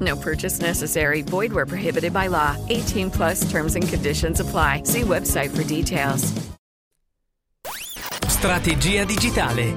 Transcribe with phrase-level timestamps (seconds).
[0.00, 1.22] No purchase necessary.
[1.22, 2.56] Void where prohibited by law.
[2.68, 4.82] 18 plus terms and conditions apply.
[4.84, 6.32] See website for details.
[8.26, 9.76] Strategia digitale.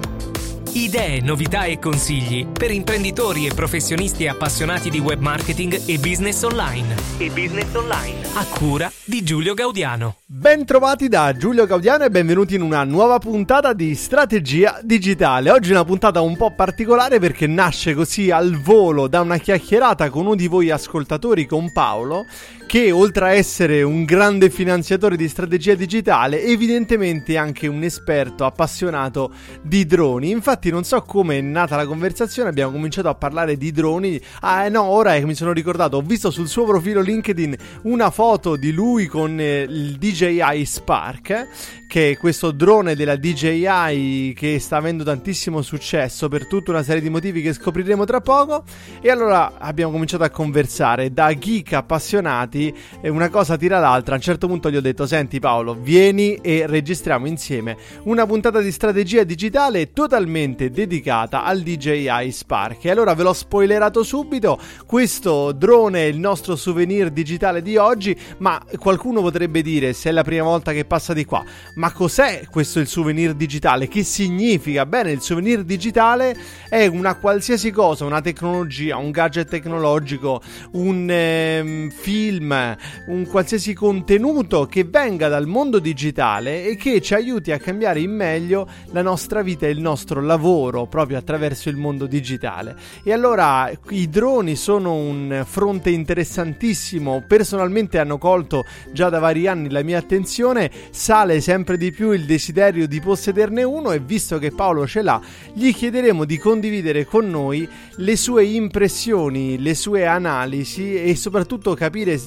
[0.75, 6.95] Idee, novità e consigli per imprenditori e professionisti appassionati di web marketing e business online.
[7.19, 8.25] E business online.
[8.33, 10.15] A cura di Giulio Gaudiano.
[10.35, 15.51] Ben trovati da Giulio Gaudiano e benvenuti in una nuova puntata di Strategia Digitale.
[15.51, 20.25] Oggi una puntata un po' particolare perché nasce così al volo da una chiacchierata con
[20.25, 22.25] uno di voi ascoltatori, con Paolo,
[22.65, 28.43] che oltre a essere un grande finanziatore di strategia digitale, evidentemente è anche un esperto
[28.43, 29.31] appassionato
[29.61, 30.31] di droni.
[30.31, 34.19] Infatti non so come è nata la conversazione, abbiamo cominciato a parlare di droni.
[34.39, 38.55] Ah no, ora che mi sono ricordato, ho visto sul suo profilo LinkedIn una foto
[38.55, 41.47] di lui con eh, il DJI Spark
[41.93, 47.09] che questo drone della DJI che sta avendo tantissimo successo per tutta una serie di
[47.11, 48.63] motivi che scopriremo tra poco.
[48.99, 54.13] E allora abbiamo cominciato a conversare da geek appassionati e una cosa tira l'altra.
[54.13, 58.59] A un certo punto gli ho detto: Senti Paolo, vieni e registriamo insieme una puntata
[58.59, 62.85] di strategia digitale totalmente dedicata al DJI Spark.
[62.85, 68.19] E allora ve l'ho spoilerato subito: questo drone è il nostro souvenir digitale di oggi.
[68.39, 71.43] Ma qualcuno potrebbe dire, se è la prima volta che passa di qua,
[71.83, 73.89] ma cos'è questo il souvenir digitale?
[73.89, 74.85] Che significa?
[74.85, 76.33] Bene, il souvenir digitale
[76.69, 80.41] è una qualsiasi cosa, una tecnologia, un gadget tecnologico,
[80.75, 82.77] un eh, film,
[83.07, 88.15] un qualsiasi contenuto che venga dal mondo digitale e che ci aiuti a cambiare in
[88.15, 92.77] meglio la nostra vita e il nostro lavoro proprio attraverso il mondo digitale.
[93.03, 98.63] E allora i droni sono un fronte interessantissimo, personalmente hanno colto
[98.93, 102.99] già da vari anni la mia attenzione, sale sempre sempre di più il desiderio di
[102.99, 105.19] possederne uno e visto che Paolo ce l'ha,
[105.53, 107.67] gli chiederemo di condividere con noi
[107.97, 112.19] le sue impressioni, le sue analisi e soprattutto capire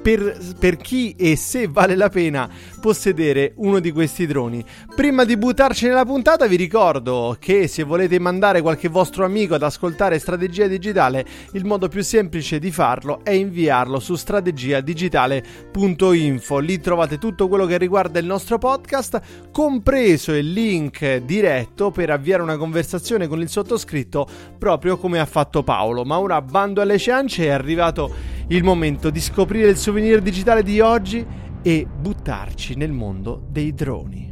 [0.00, 2.48] per, per, chi e se vale la pena
[2.84, 4.62] possedere uno di questi droni.
[4.94, 9.62] Prima di buttarci nella puntata vi ricordo che se volete mandare qualche vostro amico ad
[9.62, 16.58] ascoltare Strategia Digitale, il modo più semplice di farlo è inviarlo su strategiadigitale.info.
[16.58, 22.42] Lì trovate tutto quello che riguarda il nostro podcast, compreso il link diretto per avviare
[22.42, 24.28] una conversazione con il sottoscritto,
[24.58, 26.04] proprio come ha fatto Paolo.
[26.04, 28.12] Ma ora bando alle ciance, è arrivato
[28.48, 34.30] il momento di scoprire il souvenir digitale di oggi e buttarci nel mondo dei droni.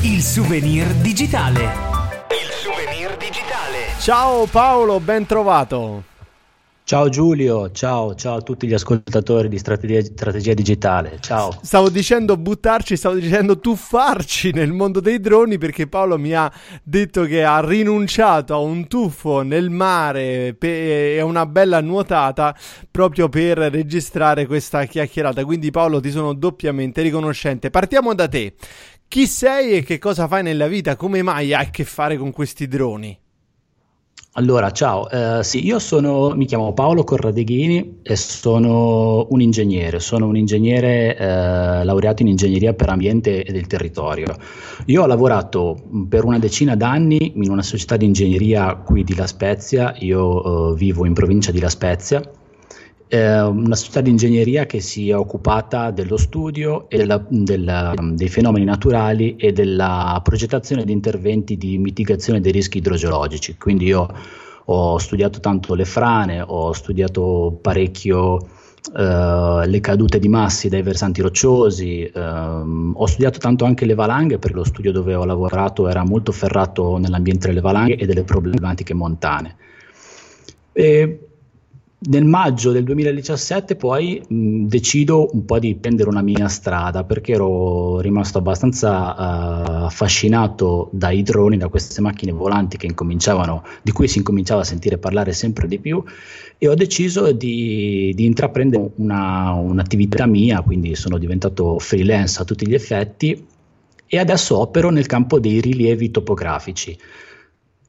[0.00, 1.60] Il souvenir digitale.
[2.30, 3.98] Il souvenir digitale.
[3.98, 6.09] Ciao Paolo, ben trovato.
[6.90, 11.56] Ciao Giulio, ciao, ciao a tutti gli ascoltatori di Strategia, Strategia, Digitale, ciao.
[11.62, 16.52] Stavo dicendo buttarci, stavo dicendo tuffarci nel mondo dei droni perché Paolo mi ha
[16.82, 22.56] detto che ha rinunciato a un tuffo nel mare e a una bella nuotata
[22.90, 25.44] proprio per registrare questa chiacchierata.
[25.44, 27.70] Quindi Paolo ti sono doppiamente riconoscente.
[27.70, 28.54] Partiamo da te.
[29.06, 30.96] Chi sei e che cosa fai nella vita?
[30.96, 33.16] Come mai hai a che fare con questi droni?
[34.34, 40.28] Allora, ciao, eh, sì, io sono, mi chiamo Paolo Corradeghini e sono un ingegnere, sono
[40.28, 44.36] un ingegnere eh, laureato in ingegneria per ambiente e del territorio.
[44.86, 45.76] Io ho lavorato
[46.08, 50.76] per una decina d'anni in una società di ingegneria qui di La Spezia, io eh,
[50.76, 52.22] vivo in provincia di La Spezia
[53.12, 58.64] eh, una società di ingegneria che si è occupata dello studio della, della, dei fenomeni
[58.64, 63.56] naturali e della progettazione di interventi di mitigazione dei rischi idrogeologici.
[63.58, 64.06] Quindi io
[64.64, 68.58] ho studiato tanto le frane, ho studiato parecchio
[68.94, 72.18] Uh, le cadute di massi dai versanti rocciosi, uh,
[72.94, 76.96] ho studiato tanto anche le valanghe perché lo studio dove ho lavorato era molto ferrato
[76.96, 79.56] nell'ambiente delle valanghe e delle problematiche montane.
[80.72, 81.29] E
[82.02, 87.32] nel maggio del 2017 poi mh, decido un po' di prendere una mia strada perché
[87.32, 94.62] ero rimasto abbastanza uh, affascinato dai droni, da queste macchine volanti di cui si incominciava
[94.62, 96.02] a sentire parlare sempre di più
[96.56, 102.66] e ho deciso di, di intraprendere una, un'attività mia, quindi sono diventato freelance a tutti
[102.66, 103.46] gli effetti
[104.06, 106.98] e adesso opero nel campo dei rilievi topografici.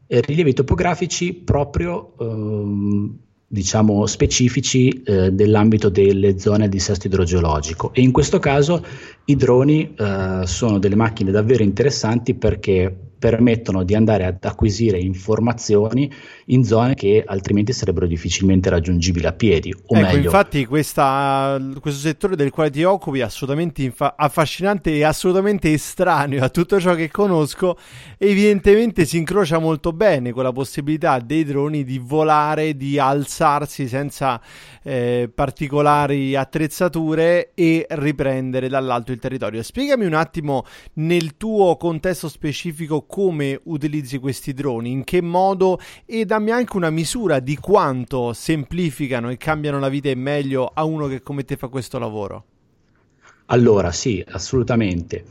[0.05, 2.11] E rilievi topografici proprio...
[2.17, 3.17] Um,
[3.51, 7.93] diciamo, specifici eh, dell'ambito delle zone di dissesto idrogeologico.
[7.93, 8.83] E in questo caso
[9.25, 16.09] i droni eh, sono delle macchine davvero interessanti perché permettono di andare ad acquisire informazioni
[16.51, 19.73] in zone che altrimenti sarebbero difficilmente raggiungibili a piedi.
[19.73, 24.93] O ecco, meglio, infatti questa, questo settore del quale ti occupi è assolutamente infa- affascinante
[24.93, 27.77] e assolutamente estraneo a tutto ciò che conosco.
[28.17, 34.41] Evidentemente si incrocia molto bene con la possibilità dei droni di volare, di alzarsi senza
[34.83, 39.63] eh, particolari attrezzature e riprendere dall'alto il territorio.
[39.63, 40.65] Spiegami un attimo
[40.95, 46.89] nel tuo contesto specifico come utilizzi questi droni, in che modo e dammi anche una
[46.89, 51.55] misura di quanto semplificano e cambiano la vita in meglio a uno che come te
[51.55, 52.45] fa questo lavoro.
[53.45, 55.23] Allora, sì, assolutamente.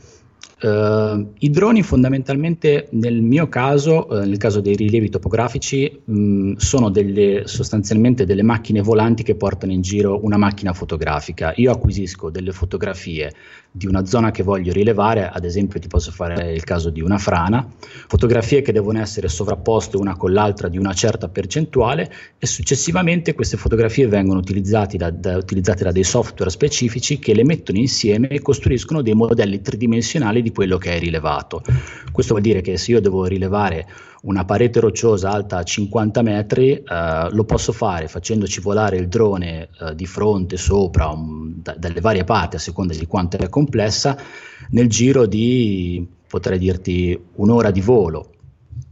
[0.61, 6.53] Uh, I droni fondamentalmente nel mio caso, uh, nel caso dei rilievi topografici, mh, mm,
[6.57, 11.51] sono delle, sostanzialmente delle macchine volanti che portano in giro una macchina fotografica.
[11.55, 13.33] Io acquisisco delle fotografie
[13.71, 17.17] di una zona che voglio rilevare, ad esempio ti posso fare il caso di una
[17.17, 17.65] frana,
[18.07, 23.55] fotografie che devono essere sovrapposte una con l'altra di una certa percentuale e successivamente queste
[23.55, 28.41] fotografie vengono utilizzate da, da, utilizzate da dei software specifici che le mettono insieme e
[28.41, 31.61] costruiscono dei modelli tridimensionali di quello che è rilevato.
[32.11, 33.87] Questo vuol dire che se io devo rilevare
[34.23, 39.95] una parete rocciosa alta 50 metri, eh, lo posso fare facendoci volare il drone eh,
[39.95, 44.17] di fronte, sopra, um, da, dalle varie parti, a seconda di quanto è complessa,
[44.69, 48.29] nel giro di, potrei dirti, un'ora di volo.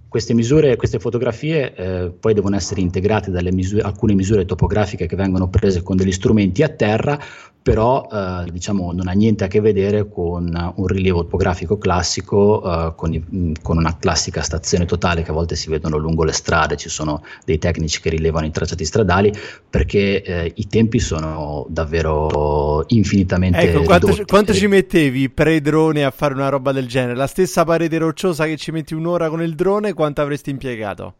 [0.09, 5.15] Queste misure, queste fotografie eh, poi devono essere integrate dalle misure, alcune misure topografiche che
[5.15, 7.19] vengono prese con degli strumenti a terra,
[7.61, 12.93] però eh, diciamo, non ha niente a che vedere con un rilievo topografico classico, eh,
[12.95, 16.77] con, i, con, una classica stazione totale che a volte si vedono lungo le strade,
[16.77, 19.31] ci sono dei tecnici che rilevano i tracciati stradali,
[19.69, 26.11] perché eh, i tempi sono davvero infinitamente ecco, quanto, ci, quanto ci mettevi pre-drone a
[26.11, 27.15] fare una roba del genere?
[27.15, 31.13] La stessa parete rocciosa che ci metti un'ora con il drone, quanto avresti impiegato?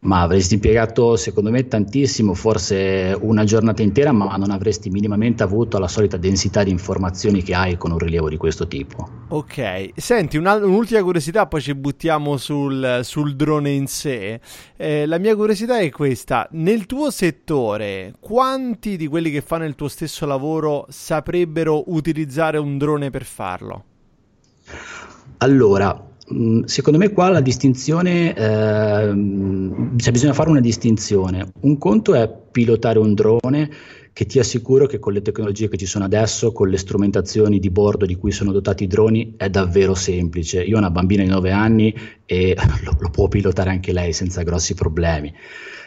[0.00, 5.78] Ma avresti impiegato secondo me tantissimo, forse una giornata intera, ma non avresti minimamente avuto
[5.78, 9.08] la solita densità di informazioni che hai con un rilievo di questo tipo.
[9.28, 14.40] Ok, senti, un'ultima curiosità, poi ci buttiamo sul, sul drone in sé.
[14.76, 19.74] Eh, la mia curiosità è questa, nel tuo settore, quanti di quelli che fanno il
[19.74, 23.84] tuo stesso lavoro saprebbero utilizzare un drone per farlo?
[25.38, 26.07] Allora,
[26.64, 31.52] secondo me qua la distinzione, eh, bisogna fare una distinzione.
[31.60, 33.70] Un conto è pilotare un drone
[34.12, 37.70] che ti assicuro che con le tecnologie che ci sono adesso, con le strumentazioni di
[37.70, 40.62] bordo di cui sono dotati i droni, è davvero semplice.
[40.62, 41.94] Io ho una bambina di 9 anni
[42.26, 45.32] e lo, lo può pilotare anche lei senza grossi problemi.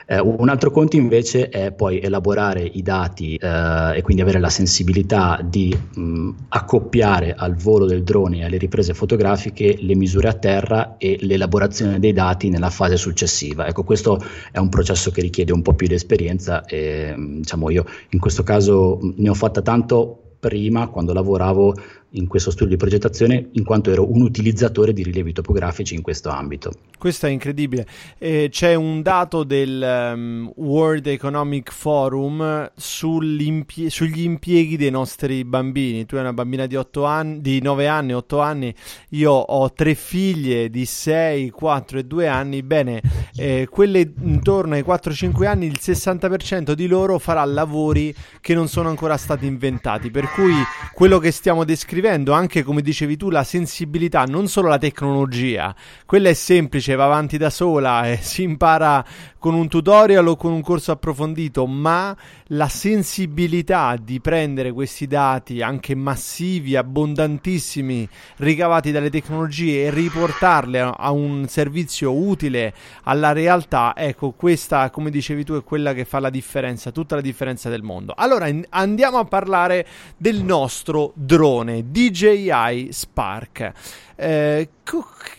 [0.05, 4.49] Eh, un altro conto invece è poi elaborare i dati eh, e quindi avere la
[4.49, 10.33] sensibilità di mh, accoppiare al volo del drone e alle riprese fotografiche le misure a
[10.33, 13.67] terra e l'elaborazione dei dati nella fase successiva.
[13.67, 14.19] Ecco, questo
[14.51, 18.43] è un processo che richiede un po' più di esperienza e diciamo io in questo
[18.43, 21.75] caso ne ho fatta tanto prima quando lavoravo
[22.11, 26.29] in questo studio di progettazione in quanto ero un utilizzatore di rilievi topografici in questo
[26.29, 26.71] ambito.
[26.97, 27.87] Questo è incredibile.
[28.19, 36.05] Eh, c'è un dato del um, World Economic Forum sugli impieghi dei nostri bambini.
[36.05, 38.75] Tu hai una bambina di, anni, di 9 anni, 8 anni,
[39.09, 42.61] io ho tre figlie di 6, 4 e 2 anni.
[42.61, 43.01] Bene,
[43.35, 48.89] eh, quelle intorno ai 4-5 anni, il 60% di loro farà lavori che non sono
[48.89, 50.11] ancora stati inventati.
[50.11, 50.53] Per cui
[50.93, 56.29] quello che stiamo descrivendo, anche come dicevi tu, la sensibilità, non solo la tecnologia, quella
[56.29, 59.05] è semplice, va avanti da sola e si impara
[59.37, 62.15] con un tutorial o con un corso approfondito, ma
[62.47, 71.11] la sensibilità di prendere questi dati anche massivi, abbondantissimi, ricavati dalle tecnologie e riportarli a
[71.11, 76.29] un servizio utile alla realtà, ecco, questa, come dicevi tu, è quella che fa la
[76.29, 78.13] differenza, tutta la differenza del mondo.
[78.15, 83.71] Allora andiamo a parlare del nostro drone DJI Spark.
[84.15, 84.69] Eh,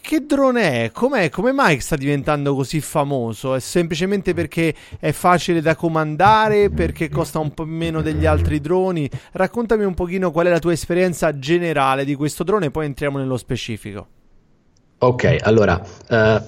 [0.00, 0.90] che drone è?
[0.90, 1.30] Com'è?
[1.30, 3.54] Come mai sta diventando così famoso?
[3.54, 6.70] È semplicemente perché è facile da comandare?
[6.70, 9.08] Perché costa un po' meno degli altri droni?
[9.32, 13.36] Raccontami un pochino qual è la tua esperienza generale di questo drone, poi entriamo nello
[13.36, 14.06] specifico.
[14.98, 16.42] Ok, allora eh,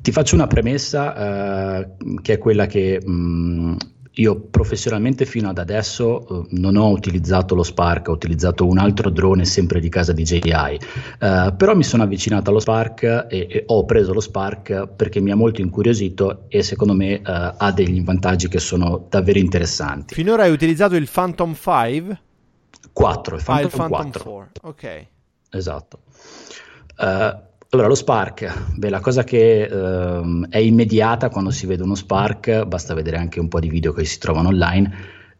[0.00, 1.88] ti faccio una premessa eh,
[2.22, 3.74] che è quella che mh, mm,
[4.16, 9.10] io professionalmente fino ad adesso eh, non ho utilizzato lo Spark, ho utilizzato un altro
[9.10, 10.50] drone sempre di casa DJI,
[11.18, 15.30] eh, però mi sono avvicinato allo Spark e, e, ho preso lo Spark perché mi
[15.30, 20.14] ha molto incuriosito e secondo me eh, ha degli vantaggi che sono davvero interessanti.
[20.14, 22.20] Finora hai utilizzato il Phantom 5?
[22.92, 24.22] 4, il Phantom, ah, il Phantom 4.
[24.24, 25.06] 4, ok.
[25.50, 25.98] Esatto.
[26.98, 31.94] Uh, allora, lo Spark, beh, la cosa che ehm, è immediata quando si vede uno
[31.94, 34.94] Spark, basta vedere anche un po' di video che si trovano online,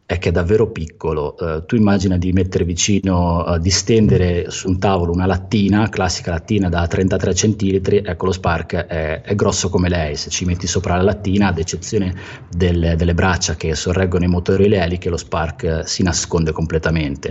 [0.07, 1.35] è che è davvero piccolo.
[1.37, 6.31] Uh, tu immagina di mettere vicino, uh, di stendere su un tavolo una lattina, classica
[6.31, 10.65] lattina da 33 cm, ecco lo Spark è, è grosso come lei, se ci metti
[10.65, 12.15] sopra la lattina, ad eccezione
[12.49, 17.29] del, delle braccia che sorreggono i motori e le eliche, lo Spark si nasconde completamente.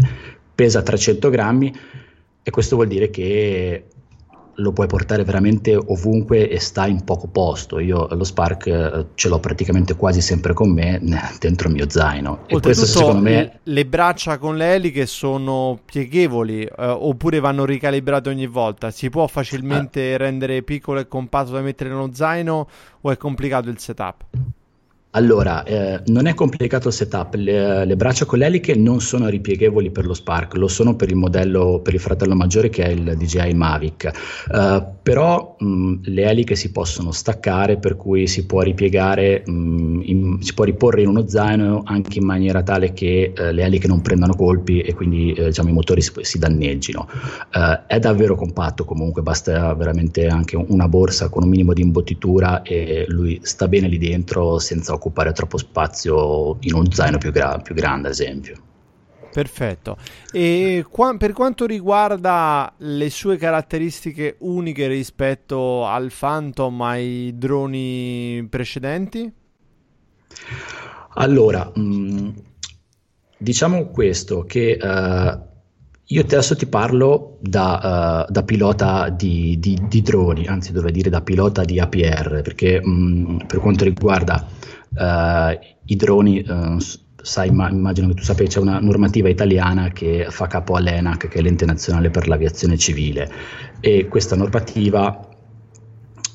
[0.55, 1.75] Pesa 300 grammi
[2.45, 3.87] e questo vuol dire che
[4.57, 7.79] lo puoi portare veramente ovunque e sta in poco posto.
[7.79, 11.01] Io lo Spark eh, ce l'ho praticamente quasi sempre con me
[11.39, 12.45] dentro il mio zaino.
[12.47, 13.61] E questo secondo me...
[13.63, 18.91] Le braccia con le eliche sono pieghevoli eh, oppure vanno ricalibrate ogni volta?
[18.91, 20.19] Si può facilmente ah.
[20.19, 22.69] rendere piccolo e compatto da mettere nello zaino
[23.01, 24.25] o è complicato il setup?
[25.15, 29.91] Allora, eh, non è complicato il setup, le, le, braccia con l'eliche non sono ripieghevoli
[29.91, 33.15] per lo Spark, lo sono per il modello, per il fratello maggiore che è il
[33.15, 34.11] DJI Mavic,
[34.51, 40.39] uh, però mh, le eliche si possono staccare per cui si può ripiegare, mh, in,
[40.41, 44.01] si può riporre in uno zaino anche in maniera tale che uh, le eliche non
[44.01, 47.07] prendano colpi e quindi uh, diciamo, i motori si, si danneggino.
[47.87, 53.05] è davvero compatto comunque, basta veramente anche una borsa con un minimo di imbottitura e
[53.09, 57.75] lui sta bene lì dentro senza occupare troppo spazio in un zaino più, gra- più
[57.75, 58.57] grande, ad esempio.
[59.33, 59.97] Perfetto.
[60.31, 69.33] E qua, per quanto riguarda le sue caratteristiche uniche rispetto al Phantom, ai droni precedenti?
[71.15, 72.29] Allora, mh, mm,
[73.39, 75.51] diciamo questo, che uh,
[76.05, 81.09] io adesso ti parlo da, uh, da pilota di, di, di, droni, anzi dovrei dire
[81.09, 84.47] da pilota di APR, perché mh, mm, per quanto riguarda
[84.95, 86.79] uh, i droni, uh,
[87.23, 91.39] sai, ma, immagino che tu sappia, c'è una normativa italiana che fa capo all'ENAC, che
[91.39, 93.31] è l'ente nazionale per l'aviazione civile,
[93.81, 95.27] e questa normativa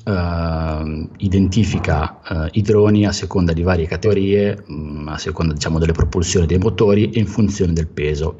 [0.08, 5.92] Uh, identifica uh, i droni a seconda di varie categorie, um, a seconda diciamo, delle
[5.92, 8.38] propulsioni dei motori e in funzione del peso.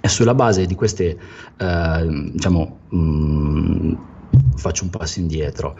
[0.00, 1.18] E sulla base di queste,
[1.58, 3.98] uh, diciamo, um,
[4.54, 5.76] faccio un passo indietro.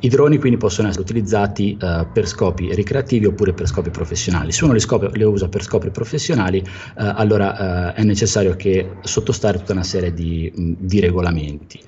[0.00, 4.52] I droni quindi possono essere utilizzati uh, per scopi ricreativi oppure per scopi professionali.
[4.52, 8.96] Se uno li, scopi, li usa per scopi professionali, uh, allora uh, è necessario che
[9.00, 11.80] sottostare tutta una serie di, di regolamenti.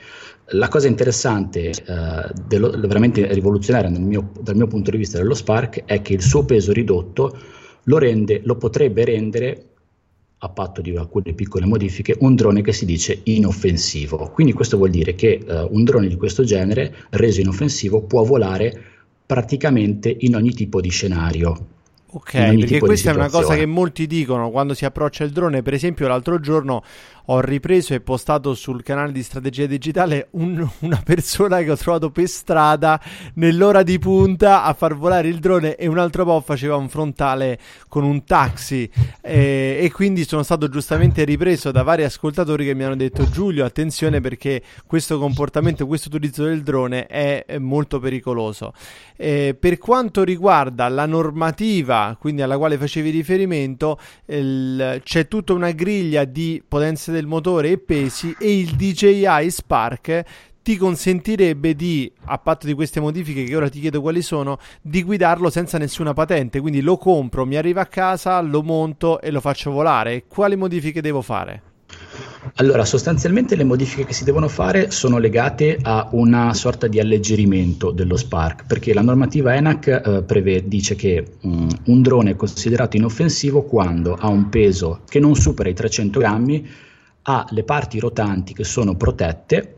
[0.53, 1.75] La cosa interessante,
[2.47, 6.47] dello, veramente rivoluzionaria mio, dal mio punto di vista dello Spark, è che il suo
[6.47, 7.37] peso ridotto
[7.83, 9.68] lo, rende, lo potrebbe rendere
[10.39, 14.31] a patto di alcune piccole modifiche, un drone che si dice inoffensivo.
[14.33, 18.73] Quindi questo vuol dire che uh, un drone di questo genere, reso inoffensivo, può volare
[19.27, 21.77] praticamente in ogni tipo di scenario.
[22.11, 25.61] Ok, perché questa è una cosa che molti dicono quando si approccia il drone.
[25.61, 26.83] Per esempio, l'altro giorno
[27.31, 32.11] ho ripreso e postato sul canale di Strategia Digitale un, una persona che ho trovato
[32.11, 33.01] per strada
[33.35, 37.59] nell'ora di punta a far volare il drone e un altro po' faceva un frontale
[37.89, 42.85] con un taxi e, e quindi sono stato giustamente ripreso da vari ascoltatori che mi
[42.85, 48.73] hanno detto Giulio attenzione perché questo comportamento, questo utilizzo del drone è, molto pericoloso.
[49.17, 55.73] E per quanto riguarda la normativa, quindi alla quale facevi riferimento, il, c'è tutta una
[55.73, 60.25] griglia di potenze del motore e pesi e il DJI Spark
[60.63, 65.03] ti consentirebbe di, a patto di queste modifiche che ora ti chiedo quali sono, di
[65.03, 66.61] guidarlo senza nessuna patente.
[66.61, 70.25] Quindi lo compro, mi arriva a casa, lo monto e lo faccio volare.
[70.29, 71.63] Quali modifiche devo fare?
[72.57, 77.91] Allora, sostanzialmente le modifiche che si devono fare sono legate a una sorta di alleggerimento
[77.91, 82.97] dello Spark, perché la normativa ENAC eh, prevede, dice che um, un drone è considerato
[82.97, 86.69] inoffensivo quando ha un peso che non supera i 300 grammi,
[87.31, 89.77] ha le parti rotanti che sono protette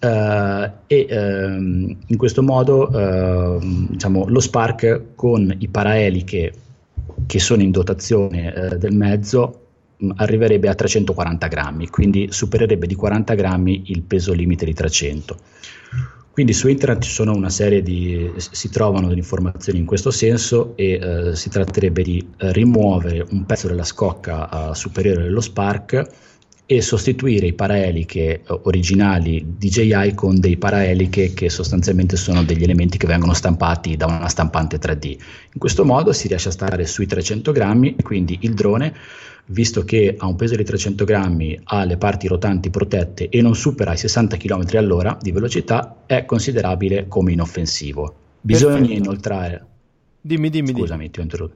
[0.00, 6.52] Uh, e uh, in questo modo uh, diciamo, lo Spark con i paraeliche
[7.26, 9.62] che sono in dotazione eh, del mezzo
[10.14, 15.36] arriverebbe a 340 grammi, quindi supererebbe di 40 grammi il peso limite di 300.
[16.30, 20.74] Quindi su internet ci sono una serie di, si trovano delle informazioni in questo senso
[20.76, 26.27] e eh, si tratterebbe di rimuovere un pezzo della scocca superiore dello Spark
[26.70, 32.98] e sostituire i paraeliche eh, originali DJI con dei paraeliche che sostanzialmente sono degli elementi
[32.98, 35.06] che vengono stampati da una stampante 3D.
[35.06, 38.94] In questo modo si riesce a stare sui 300 grammi e quindi il drone
[39.46, 43.54] visto che ha un peso di 300 grammi, ha le parti rotanti protette e non
[43.54, 48.14] supera i 60 km all'ora di velocità, è considerabile come inoffensivo.
[48.42, 48.98] Bisogna Perfetto.
[48.98, 49.66] inoltrare.
[50.28, 50.72] Dimmi, dimmi.
[50.72, 51.10] Scusami, dimmi.
[51.10, 51.54] ti ho interrotto.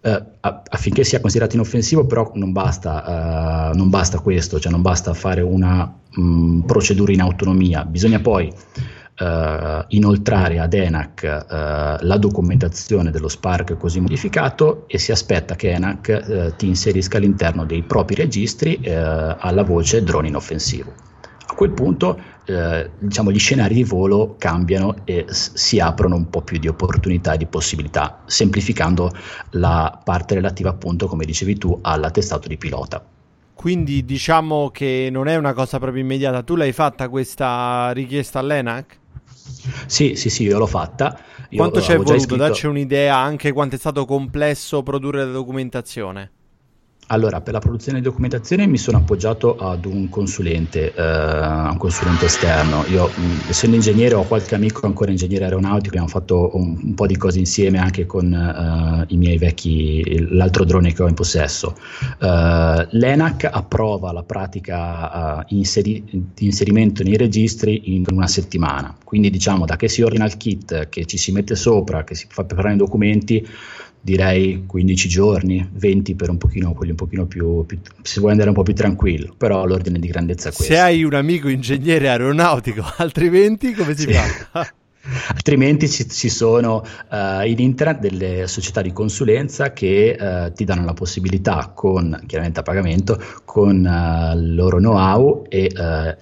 [0.00, 5.12] Uh, affinché sia considerato inoffensivo, però non basta, uh, non basta questo, cioè non basta
[5.12, 11.44] fare una mh, procedura in autonomia, bisogna poi uh, inoltrare ad ENAC
[12.00, 17.82] la documentazione dello Spark così modificato e si aspetta che ENAC ti inserisca all'interno dei
[17.82, 20.92] propri registri alla voce drone inoffensivo.
[21.48, 22.18] A quel punto
[22.98, 27.32] diciamo, gli scenari di volo cambiano e s- si aprono un po' più di opportunità
[27.32, 29.10] e di possibilità, semplificando
[29.50, 33.04] la parte relativa appunto, come dicevi tu, all'attestato di pilota.
[33.54, 36.42] Quindi diciamo che non è una cosa proprio immediata.
[36.42, 39.00] Tu l'hai fatta questa richiesta all'ENAC?
[39.86, 41.18] Sì, sì, sì, io l'ho fatta.
[41.50, 42.18] Io quanto ci è voluto?
[42.18, 42.36] Scritto...
[42.36, 46.32] Dacci un'idea anche quanto è stato complesso produrre la documentazione.
[47.08, 52.24] Allora, per la produzione di documentazione mi sono appoggiato ad un consulente, eh, un consulente
[52.24, 52.84] esterno.
[52.86, 57.06] Io, mh, essendo ingegnere, ho qualche amico ancora ingegnere aeronautico, abbiamo fatto un, un po'
[57.06, 61.76] di cose insieme anche con uh, i miei vecchi, l'altro drone che ho in possesso.
[62.18, 68.96] Uh, L'ENAC approva la pratica inseri- di inserimento nei registri in una settimana.
[69.04, 72.26] Quindi, diciamo, da che si ordina il kit, che ci si mette sopra, che si
[72.28, 73.46] fa preparare i documenti,
[74.06, 78.50] direi 15 giorni, 20 per un pochino, quelli un pochino più, più, se vuoi andare
[78.50, 80.72] un po' più tranquillo, però l'ordine di grandezza è questo.
[80.72, 84.12] Se hai un amico ingegnere aeronautico, altrimenti come si sì.
[84.12, 84.72] fa?
[85.28, 90.84] Altrimenti ci, ci sono uh, in internet delle società di consulenza che uh, ti danno
[90.84, 95.70] la possibilità, con chiaramente a pagamento, con uh, il loro know-how e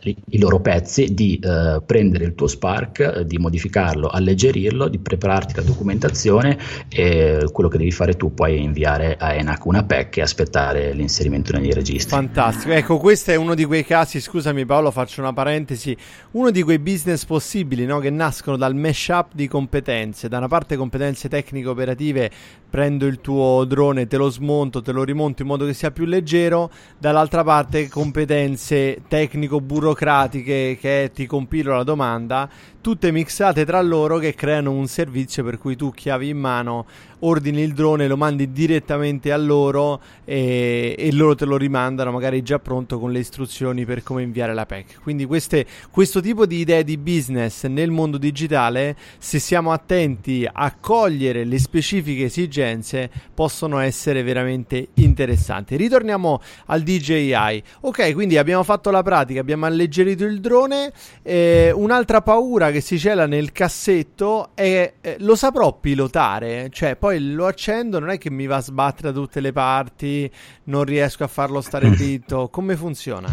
[0.01, 1.41] li, i loro pezzi, di
[1.85, 7.91] prendere il tuo Spark, di modificarlo, alleggerirlo, di prepararti la documentazione e quello che devi
[7.91, 12.11] fare tu poi è inviare a ENAC una PEC e aspettare l'inserimento nei registri.
[12.11, 15.97] Fantastico, ecco questo è uno di quei casi, scusami Paolo faccio una parentesi,
[16.33, 20.29] uno di quei business possibili no, che nascono dal mashup di competenze.
[20.29, 22.31] Da una parte competenze tecniche operative,
[22.69, 26.05] prendo il tuo drone, te lo smonto, te lo rimonto in modo che sia più
[26.05, 32.49] leggero, dall'altra parte competenze tecnico-burocratiche che ti compilo la domanda,
[32.81, 36.87] tutte mixate tra loro che creano un servizio per cui tu chiavi in mano
[37.27, 42.43] ordini il drone, lo mandi direttamente a loro e, e, loro te lo rimandano magari
[42.43, 45.01] già pronto con le istruzioni per come inviare la PEC.
[45.03, 50.75] Quindi queste, questo tipo di idee di business nel mondo digitale, se siamo attenti a
[50.79, 55.77] cogliere le specifiche esigenze, possono essere veramente interessanti.
[55.77, 57.63] Ritorniamo al DJI.
[57.81, 60.93] Ok, quindi abbiamo fatto la pratica, abbiamo alleggerito il drone.
[61.23, 67.14] Eh, un'altra paura che si cela nel cassetto è eh, lo saprò pilotare, cioè poi
[67.15, 70.31] poi lo accendo, non è che mi va a sbattere da tutte le parti,
[70.65, 72.49] non riesco a farlo stare dritto.
[72.49, 73.33] Come funziona?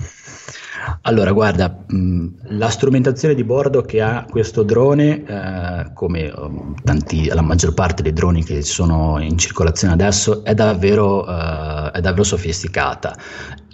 [1.01, 7.27] Allora, guarda, mh, la strumentazione di bordo che ha questo drone, eh, come um, tanti,
[7.27, 12.23] la maggior parte dei droni che sono in circolazione adesso, è davvero, uh, è davvero
[12.23, 13.15] sofisticata.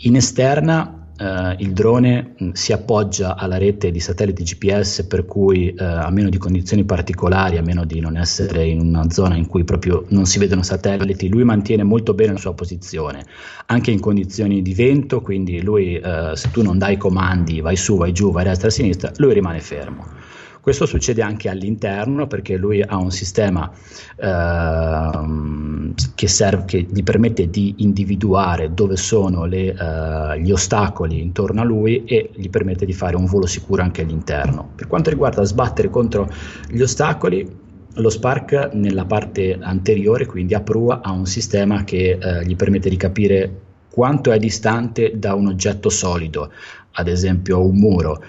[0.02, 5.70] In esterna Uh, il drone mh, si appoggia alla rete di satelliti GPS per cui
[5.76, 9.48] uh, a meno di condizioni particolari, a meno di non essere in una zona in
[9.48, 13.26] cui proprio non si vedono satelliti, lui mantiene molto bene la sua posizione,
[13.66, 17.98] anche in condizioni di vento, quindi lui uh, se tu non dai comandi, vai su,
[17.98, 20.17] vai giù, vai a destra, a sinistra, lui rimane fermo.
[20.68, 23.72] Questo succede anche all'interno perché lui ha un sistema
[24.18, 31.62] uh, che, serve, che, gli permette di individuare dove sono le, uh, gli ostacoli intorno
[31.62, 34.72] a lui e gli permette di fare un volo sicuro anche all'interno.
[34.76, 36.30] Per quanto riguarda sbattere contro
[36.68, 37.50] gli ostacoli,
[37.94, 42.90] lo Spark nella parte anteriore, quindi a prua, ha un sistema che uh, gli permette
[42.90, 46.52] di capire quanto è distante da un oggetto solido,
[46.92, 48.22] ad esempio un muro,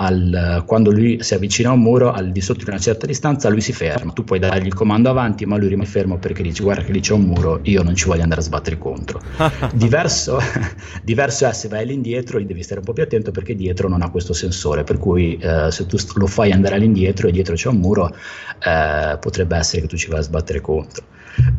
[0.00, 3.48] al, quando lui si avvicina a un muro al di sotto di una certa distanza
[3.48, 4.12] lui si ferma.
[4.12, 7.00] Tu puoi dargli il comando avanti ma lui rimane fermo perché dici guarda che lì
[7.00, 9.20] c'è un muro io non ci voglio andare a sbattere contro.
[9.72, 10.38] Diverso,
[11.02, 14.02] diverso, è se vai all'indietro gli devi stare un po' più attento perché dietro non
[14.02, 17.68] ha questo sensore per cui eh, se tu lo fai andare all'indietro e dietro c'è
[17.68, 18.14] un muro
[18.64, 21.04] eh, potrebbe essere che tu ci vai a sbattere contro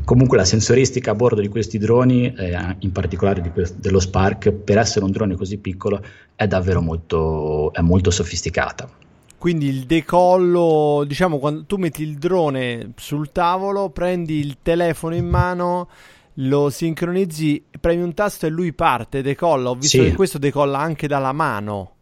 [0.03, 4.77] Comunque la sensoristica a bordo di questi droni, eh, in particolare questo, dello Spark, per
[4.77, 6.01] essere un drone così piccolo
[6.35, 8.89] è davvero molto, è molto sofisticata.
[9.37, 15.27] Quindi il decollo, diciamo, quando tu metti il drone sul tavolo, prendi il telefono in
[15.27, 15.87] mano,
[16.35, 19.69] lo sincronizzi, premi un tasto e lui parte, decolla.
[19.69, 20.09] Ho visto sì.
[20.09, 21.93] che questo decolla anche dalla mano.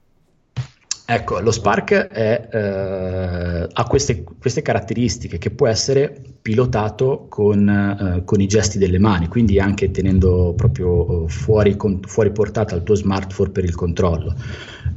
[1.10, 8.26] Ecco, lo Spark è, eh, ha queste, queste, caratteristiche che può essere pilotato con, eh,
[8.26, 12.84] con, i gesti delle mani, quindi anche tenendo proprio eh, fuori, con, fuori, portata il
[12.84, 14.36] tuo smartphone per il controllo.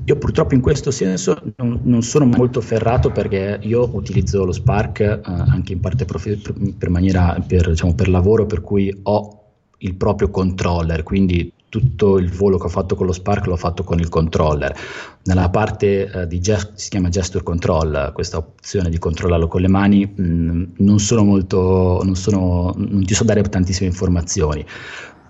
[0.07, 4.99] Io purtroppo in questo senso non, non sono molto ferrato perché io utilizzo lo Spark
[4.99, 9.43] eh, anche in parte prof, per, maniera, per, diciamo, per lavoro, per cui ho
[9.79, 13.83] il proprio controller, quindi tutto il volo che ho fatto con lo Spark l'ho fatto
[13.85, 14.77] con il controller.
[15.23, 19.69] Nella parte eh, di gest- si chiama gesture control, questa opzione di controllarlo con le
[19.69, 24.67] mani, mh, mm, non sono molto, non, sono, non ti so dare tantissime informazioni,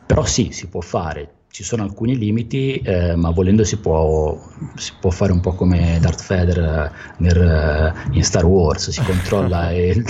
[0.07, 1.35] però sì, si può fare.
[1.51, 4.41] Ci sono alcuni limiti, eh, ma volendo si può,
[4.77, 9.03] si può, fare un po' come Darth Vader eh, nel, eh, in Star Wars, si
[9.03, 10.03] controlla e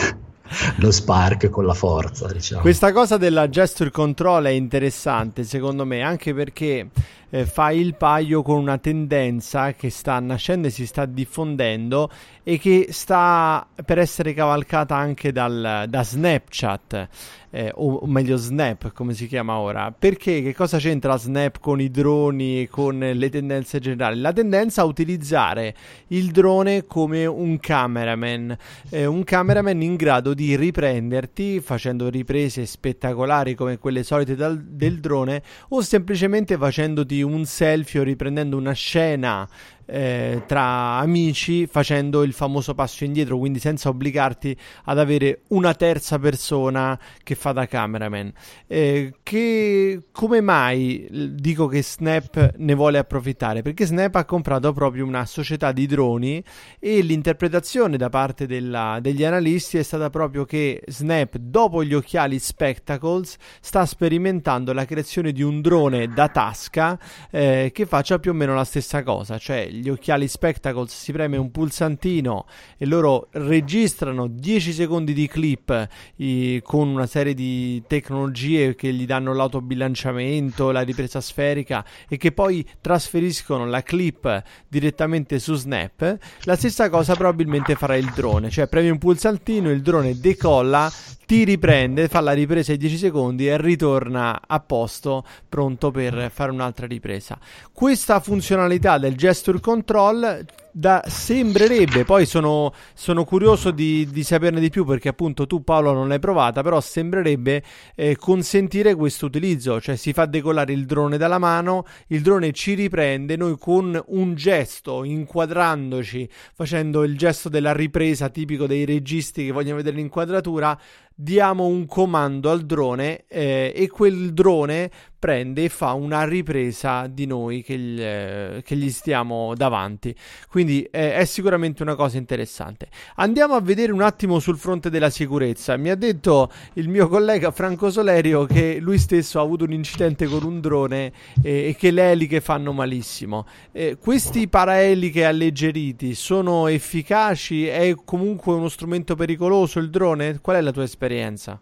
[0.76, 2.30] lo spark con la forza.
[2.32, 2.62] Diciamo.
[2.62, 6.88] Questa cosa della gesture control è interessante secondo me, anche perché
[7.30, 12.10] eh, fa il paio con una tendenza che sta nascendo e si sta diffondendo
[12.42, 17.08] e che sta per essere cavalcata anche dal, da Snapchat.
[17.52, 21.90] Eh, o meglio Snap come si chiama ora perché che cosa c'entra Snap con i
[21.90, 25.74] droni e con le tendenze generali la tendenza a utilizzare
[26.08, 28.56] il drone come un cameraman
[28.90, 35.00] eh, un cameraman in grado di riprenderti facendo riprese spettacolari come quelle solite dal, del
[35.00, 39.48] drone o semplicemente facendoti un selfie o riprendendo una scena
[39.90, 46.18] eh, tra amici facendo il famoso passo indietro, quindi senza obbligarti ad avere una terza
[46.18, 48.32] persona che fa da cameraman.
[48.66, 53.62] Eh, che, come mai dico che Snap ne vuole approfittare?
[53.62, 56.42] Perché Snap ha comprato proprio una società di droni
[56.78, 62.38] e l'interpretazione da parte della, degli analisti è stata proprio che Snap, dopo gli occhiali
[62.38, 66.98] Spectacles, sta sperimentando la creazione di un drone da tasca
[67.30, 71.36] eh, che faccia più o meno la stessa cosa, cioè gli occhiali Spectacles si preme
[71.36, 78.74] un pulsantino e loro registrano 10 secondi di clip i, con una serie di tecnologie
[78.74, 85.54] che gli danno l'autobilanciamento, la ripresa sferica e che poi trasferiscono la clip direttamente su
[85.54, 86.18] Snap.
[86.42, 90.90] La stessa cosa probabilmente farà il drone, cioè premi un pulsantino, il drone decolla,
[91.30, 96.50] ti riprende, fa la ripresa ai 10 secondi e ritorna a posto, pronto per fare
[96.50, 97.38] un'altra ripresa.
[97.72, 100.24] Questa funzionalità del gesture control
[100.72, 105.92] da, sembrerebbe, poi sono, sono curioso di, di, saperne di più perché appunto tu Paolo
[105.92, 107.62] non l'hai provata, però sembrerebbe
[107.94, 112.74] eh, consentire questo utilizzo, cioè si fa decollare il drone dalla mano, il drone ci
[112.74, 119.52] riprende, noi con un gesto, inquadrandoci, facendo il gesto della ripresa tipico dei registi che
[119.52, 120.78] vogliono vedere l'inquadratura,
[121.20, 127.26] diamo un comando al drone eh, e quel drone prende e fa una ripresa di
[127.26, 130.14] noi che gli, eh, che gli stiamo davanti.
[130.48, 132.88] Quindi eh, è sicuramente una cosa interessante.
[133.16, 135.76] Andiamo a vedere un attimo sul fronte della sicurezza.
[135.76, 140.26] Mi ha detto il mio collega Franco Solerio che lui stesso ha avuto un incidente
[140.26, 143.46] con un drone eh, e che le eliche fanno malissimo.
[143.72, 147.66] Eh, questi paraeliche alleggeriti sono efficaci?
[147.66, 150.40] È comunque uno strumento pericoloso il drone?
[150.40, 151.58] Qual è la tua esperienza?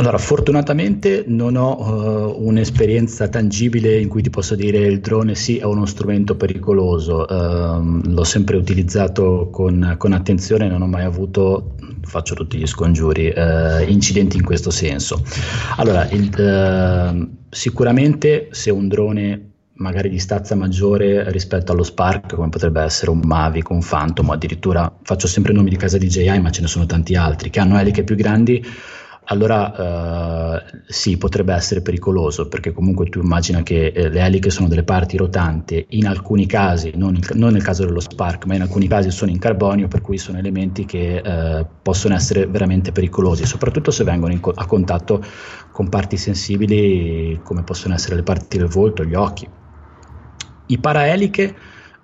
[0.00, 5.58] Allora, fortunatamente non ho uh, un'esperienza tangibile in cui ti posso dire il drone sì
[5.58, 11.74] è uno strumento pericoloso, uh, l'ho sempre utilizzato con, con, attenzione, non ho mai avuto,
[12.02, 15.20] faccio tutti gli scongiuri, uh, incidenti in questo senso.
[15.78, 22.82] Allora, il, sicuramente se un drone magari di stazza maggiore rispetto allo Spark, come potrebbe
[22.82, 26.68] essere un Mavic, un Phantom, addirittura faccio sempre nomi di casa DJI, ma ce ne
[26.68, 28.64] sono tanti altri che hanno eliche più grandi
[29.30, 34.68] allora eh, sì, potrebbe essere pericoloso perché comunque tu immagina che eh, le eliche sono
[34.68, 38.62] delle parti rotanti, in alcuni casi, non, in, non, nel caso dello Spark, ma in
[38.62, 43.44] alcuni casi sono in carbonio, per cui sono elementi che eh, possono essere veramente pericolosi,
[43.44, 45.22] soprattutto se vengono co- a contatto
[45.70, 49.46] con parti sensibili come possono essere le parti del volto, gli occhi.
[50.66, 51.56] I paraeliche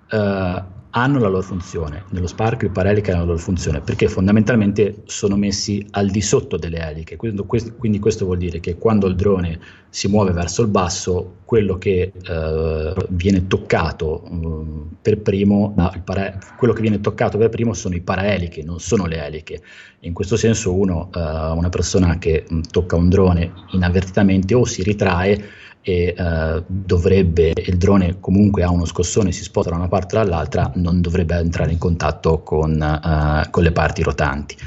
[0.09, 0.63] eh,
[0.97, 2.05] hanno la loro funzione.
[2.09, 6.55] Nello Spark i paraeliche hanno la loro funzione perché fondamentalmente sono messi al di sotto
[6.55, 7.17] delle eliche.
[7.17, 12.13] Quindi questo vuol dire che quando il drone si muove verso il basso, quello che
[12.13, 17.95] eh, viene toccato eh, per primo, no, para- quello che viene toccato per primo sono
[17.95, 19.61] i paraeliche, non sono le eliche.
[20.01, 24.81] In questo senso uno, eh, una persona che mh, tocca un drone inavvertitamente o si
[24.81, 25.43] ritrae
[25.87, 30.71] e uh, dovrebbe, il drone comunque ha uno scossone, si sposta da una parte all'altra,
[30.77, 34.57] non dovrebbe entrare in contatto con, uh, con le parti rotanti.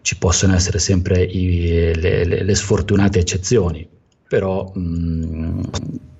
[0.00, 3.86] Ci possono essere sempre i, le, le, le, sfortunate eccezioni,
[4.26, 5.60] però mh, mm,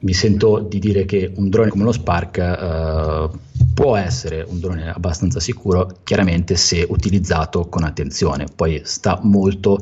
[0.01, 3.39] mi sento di dire che un drone come lo Spark uh,
[3.73, 9.79] può essere un drone abbastanza sicuro, chiaramente se utilizzato con attenzione, poi sta molto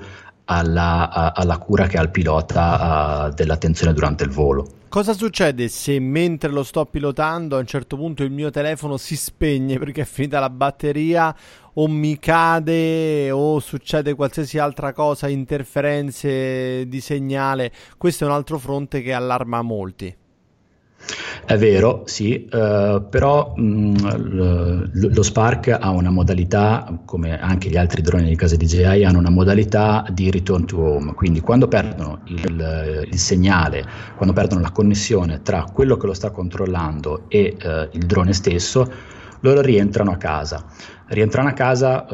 [0.50, 4.66] alla, alla cura che ha il pilota dell'attenzione durante il volo.
[4.88, 9.14] Cosa succede se mentre lo sto pilotando a un certo punto il mio telefono si
[9.14, 11.32] spegne perché è finita la batteria
[11.74, 17.70] o mi cade o succede qualsiasi altra cosa, interferenze di segnale?
[17.96, 20.12] Questo è un altro fronte che allarma molti.
[21.44, 23.94] È vero, sì, uh, però mh, mm,
[24.92, 29.18] lo, lo Spark ha una modalità, come anche gli altri droni di casa DJI, hanno
[29.18, 33.84] una modalità di return to home, quindi quando perdono il, il segnale,
[34.14, 39.18] quando perdono la connessione tra quello che lo sta controllando e uh, il drone stesso,
[39.40, 40.64] loro rientrano a casa.
[41.07, 42.07] Rientrano a casa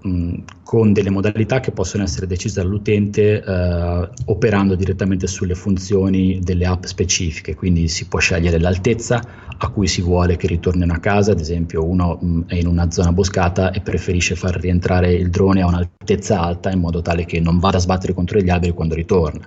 [0.00, 6.66] mh, con delle modalità che possono essere decise dall'utente uh, operando direttamente sulle funzioni delle
[6.66, 9.22] app specifiche, quindi si può scegliere l'altezza
[9.56, 12.90] a cui si vuole che ritornino a casa, ad esempio uno mh, è in una
[12.90, 17.38] zona boscata e preferisce far rientrare il drone a un'altezza alta in modo tale che
[17.38, 19.46] non vada a sbattere contro gli alberi quando ritorna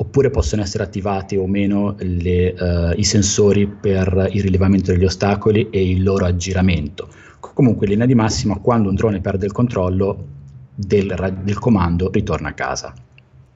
[0.00, 5.68] oppure possono essere attivati o meno le, uh, i sensori per il rilevamento degli ostacoli
[5.70, 7.08] e il loro aggiramento.
[7.38, 10.26] Comunque, in linea di massima, quando un drone perde il controllo
[10.74, 12.94] del, del comando, ritorna a casa.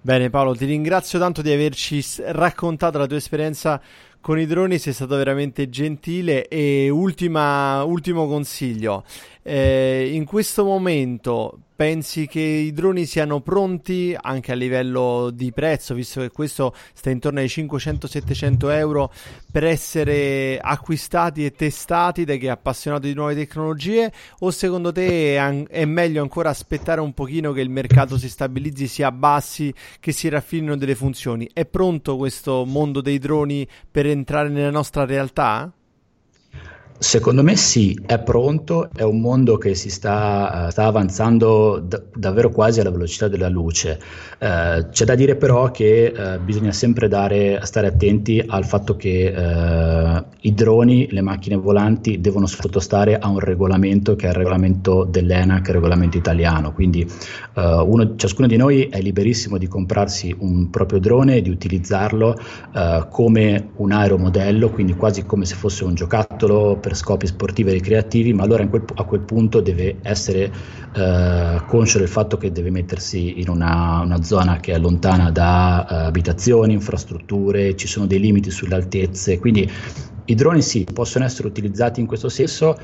[0.02, 3.80] Bene Paolo, ti ringrazio tanto di averci raccontato la tua esperienza
[4.20, 9.04] con i droni, sei stato veramente gentile e ultima, ultimo consiglio,
[9.42, 15.94] eh, in questo momento pensi che i droni siano pronti anche a livello di prezzo,
[15.94, 19.12] visto che questo sta intorno ai 500-700 euro
[19.50, 24.12] per essere acquistati e testati da chi è appassionato di nuove tecnologie?
[24.40, 28.86] O secondo te è, è meglio ancora aspettare un pochino che il mercato si stabilizzi,
[28.86, 31.48] si abbassi, che si raffinino delle funzioni?
[31.52, 35.72] È pronto questo mondo dei droni per entrare nella nostra realtà?
[36.96, 42.04] Secondo me sì, è pronto, è un mondo che si sta, uh, sta avanzando d-
[42.14, 44.00] davvero quasi alla velocità della luce.
[44.38, 50.22] Uh, c'è da dire però che uh, bisogna sempre dare, stare attenti al fatto che
[50.40, 55.68] i droni, le macchine volanti devono sottostare a un regolamento che è il regolamento dell'ENAC,
[55.68, 57.06] il regolamento italiano, quindi
[57.54, 62.36] uno, ciascuno di noi è liberissimo di comprarsi un proprio drone e di utilizzarlo
[63.10, 68.34] come un aeromodello, quindi quasi come se fosse un giocattolo per scopi sportivi e ricreativi,
[68.34, 70.52] ma allora quel, a quel punto deve essere
[70.94, 75.86] eh, conscio del fatto che deve mettersi in una, una zona che è lontana da
[75.88, 79.66] eh, abitazioni, infrastrutture, ci sono dei limiti sulle altezze, quindi
[80.26, 82.76] i droni sì, possono essere utilizzati in questo senso,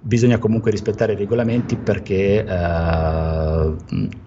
[0.00, 2.46] bisogna comunque rispettare i regolamenti perché eh,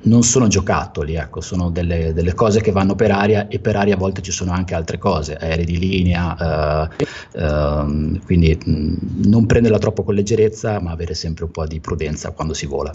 [0.03, 3.95] non sono giocattoli, ecco, sono delle, delle, cose che vanno per aria e per aria
[3.95, 9.45] a volte ci sono anche altre cose, aerei di linea, eh, eh, quindi mh, non
[9.45, 12.93] prenderla troppo con leggerezza ma avere sempre un po' di prudenza quando si vola.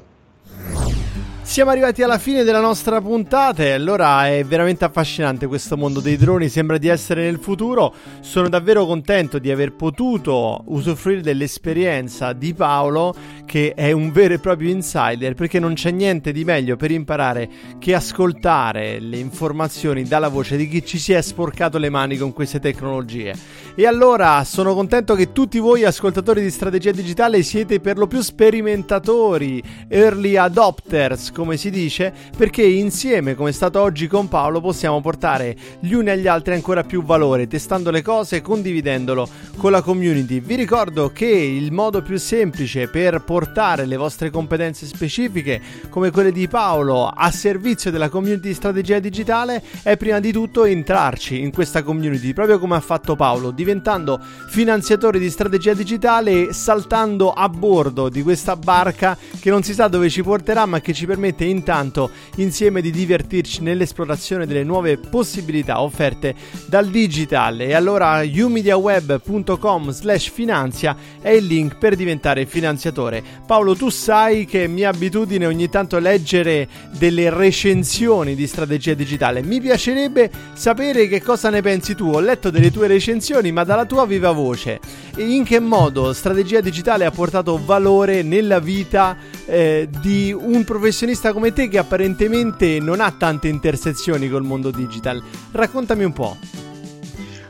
[1.45, 6.17] Siamo arrivati alla fine della nostra puntata e allora è veramente affascinante questo mondo dei
[6.17, 7.93] droni, sembra di essere nel futuro.
[8.21, 14.39] Sono davvero contento di aver potuto usufruire dell'esperienza di Paolo che è un vero e
[14.39, 20.29] proprio insider perché non c'è niente di meglio per imparare che ascoltare le informazioni dalla
[20.29, 23.35] voce di chi ci si è sporcato le mani con queste tecnologie.
[23.75, 28.21] E allora sono contento che tutti voi ascoltatori di Strategia Digitale siete per lo più
[28.21, 35.01] sperimentatori, early adopters come si dice, perché insieme come è stato oggi con Paolo possiamo
[35.01, 39.81] portare gli uni agli altri ancora più valore, testando le cose e condividendolo con la
[39.81, 40.41] community.
[40.41, 46.31] Vi ricordo che il modo più semplice per portare le vostre competenze specifiche come quelle
[46.31, 51.51] di Paolo a servizio della community di Strategia Digitale è prima di tutto entrarci in
[51.51, 57.48] questa community, proprio come ha fatto Paolo diventando finanziatori di strategia digitale e saltando a
[57.48, 61.44] bordo di questa barca che non si sa dove ci porterà ma che ci permette
[61.44, 66.35] intanto insieme di divertirci nell'esplorazione delle nuove possibilità offerte
[66.66, 73.22] dal digitale e allora umediaweb.com slash finanzia è il link per diventare finanziatore.
[73.46, 79.42] Paolo tu sai che è mia abitudine ogni tanto leggere delle recensioni di strategia digitale.
[79.42, 82.11] Mi piacerebbe sapere che cosa ne pensi tu.
[82.11, 84.81] Ho letto delle tue recensioni ma dalla tua viva voce.
[85.17, 91.53] In che modo strategia digitale ha portato valore nella vita eh, di un professionista come
[91.53, 95.23] te che apparentemente non ha tante intersezioni col mondo digital?
[95.53, 96.37] Raccontami un po'.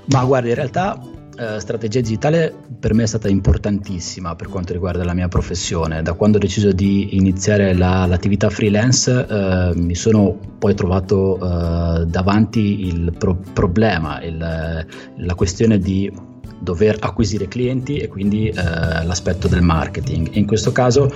[0.07, 0.99] Ma guarda, in realtà
[1.35, 6.03] Uh, strategia digitale per me è stata importantissima per quanto riguarda la mia professione.
[6.03, 12.05] Da quando ho deciso di iniziare la, l'attività freelance uh, mi sono poi trovato uh,
[12.05, 16.12] davanti il pro- problema, il, la questione di
[16.61, 20.37] dover acquisire clienti e quindi l'aspetto del marketing.
[20.37, 21.12] In questo caso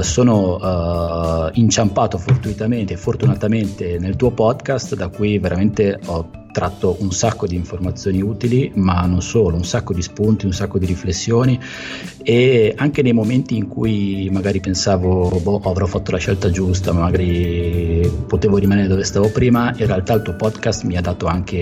[0.00, 7.46] sono inciampato fortuitamente e fortunatamente nel tuo podcast da cui veramente ho tratto un sacco
[7.46, 11.58] di informazioni utili, ma non solo, un sacco di spunti, un sacco di riflessioni
[12.22, 18.08] e anche nei momenti in cui magari pensavo, boh, avrò fatto la scelta giusta, magari
[18.26, 21.60] potevo rimanere dove stavo prima, in realtà il tuo podcast mi ha dato anche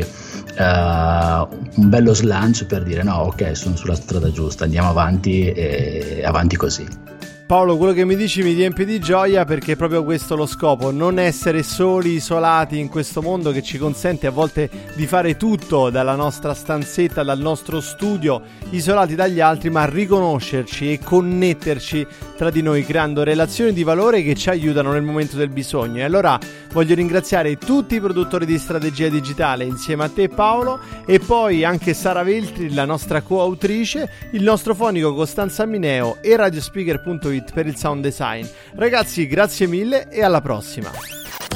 [0.58, 6.22] uh, un bello slancio per dire no, ok, sono sulla strada giusta, andiamo avanti e
[6.24, 7.09] avanti così.
[7.50, 10.92] Paolo, quello che mi dici mi riempie di gioia perché è proprio questo lo scopo,
[10.92, 15.90] non essere soli, isolati in questo mondo che ci consente a volte di fare tutto
[15.90, 22.62] dalla nostra stanzetta, dal nostro studio, isolati dagli altri, ma riconoscerci e connetterci tra di
[22.62, 25.98] noi creando relazioni di valore che ci aiutano nel momento del bisogno.
[25.98, 26.38] E allora
[26.72, 31.94] voglio ringraziare tutti i produttori di strategia digitale insieme a te Paolo e poi anche
[31.94, 37.76] Sara Veltri, la nostra coautrice, il nostro fonico Costanza Mineo e radiospeaker.it Suite per il
[37.76, 38.46] sound design.
[38.74, 40.90] Ragazzi, grazie mille e alla prossima.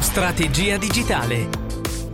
[0.01, 1.63] Strategia digitale.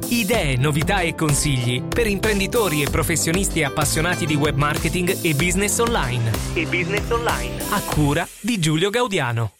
[0.08, 6.30] Idee, novità e consigli per imprenditori e professionisti appassionati di web marketing e business online.
[6.54, 7.62] E business online.
[7.70, 9.59] A cura di Giulio Gaudiano.